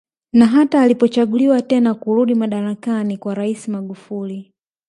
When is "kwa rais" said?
3.17-3.67